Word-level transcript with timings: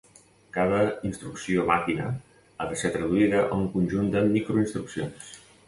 Cada 0.55 0.79
instrucció 1.09 1.65
màquina 1.73 2.07
ha 2.15 2.69
de 2.71 2.81
ser 2.85 2.93
traduïda 2.97 3.45
a 3.45 3.55
un 3.61 3.71
conjunt 3.77 4.13
de 4.19 4.27
microinstruccions. 4.35 5.33